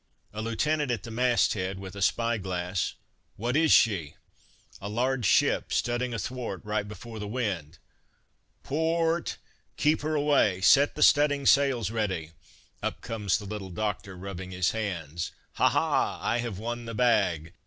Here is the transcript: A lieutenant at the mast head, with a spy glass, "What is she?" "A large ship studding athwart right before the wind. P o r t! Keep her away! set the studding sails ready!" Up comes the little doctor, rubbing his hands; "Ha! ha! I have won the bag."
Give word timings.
A 0.33 0.41
lieutenant 0.41 0.89
at 0.89 1.03
the 1.03 1.11
mast 1.11 1.53
head, 1.53 1.77
with 1.77 1.95
a 1.95 2.01
spy 2.01 2.39
glass, 2.39 2.95
"What 3.35 3.55
is 3.55 3.71
she?" 3.71 4.15
"A 4.81 4.89
large 4.89 5.27
ship 5.27 5.71
studding 5.71 6.11
athwart 6.11 6.65
right 6.65 6.87
before 6.87 7.19
the 7.19 7.27
wind. 7.27 7.77
P 8.67 8.73
o 8.73 8.97
r 8.99 9.21
t! 9.21 9.35
Keep 9.77 10.01
her 10.01 10.15
away! 10.15 10.59
set 10.59 10.95
the 10.95 11.03
studding 11.03 11.45
sails 11.45 11.91
ready!" 11.91 12.31
Up 12.81 13.01
comes 13.01 13.37
the 13.37 13.45
little 13.45 13.69
doctor, 13.69 14.17
rubbing 14.17 14.49
his 14.49 14.71
hands; 14.71 15.33
"Ha! 15.57 15.69
ha! 15.69 16.19
I 16.19 16.39
have 16.39 16.57
won 16.57 16.85
the 16.85 16.95
bag." 16.95 17.53